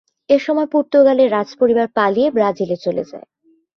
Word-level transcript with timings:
এসময় 0.29 0.69
পর্তুগালের 0.71 1.29
রাজপরিবার 1.31 1.87
পালিয়ে 1.95 2.29
ব্রাজিলে 2.31 2.77
চলে 2.77 3.03
যান। 3.03 3.25